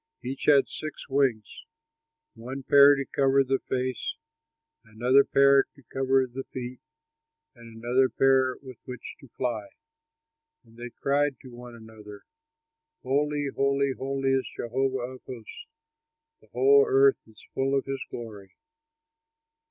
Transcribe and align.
Each 0.23 0.45
had 0.47 0.67
six 0.67 1.07
wings, 1.07 1.63
one 2.33 2.63
pair 2.63 2.95
to 2.95 3.05
cover 3.05 3.43
the 3.43 3.59
face, 3.59 4.15
another 4.83 5.23
pair 5.23 5.61
to 5.75 5.83
cover 5.93 6.25
the 6.25 6.43
feet, 6.51 6.79
and 7.53 7.67
another 7.83 8.09
pair 8.09 8.55
with 8.63 8.77
which 8.85 9.15
to 9.19 9.27
fly. 9.37 9.67
And 10.65 10.75
they 10.75 10.89
cried 10.89 11.39
to 11.43 11.49
one 11.53 11.75
another: 11.75 12.23
"Holy, 13.03 13.49
holy, 13.55 13.93
holy, 13.95 14.31
is 14.31 14.49
Jehovah 14.57 14.97
of 15.01 15.21
hosts, 15.27 15.67
The 16.39 16.47
whole 16.47 16.83
earth 16.87 17.27
is 17.27 17.45
full 17.53 17.77
of 17.77 17.85
his 17.85 18.01
glory." 18.09 18.55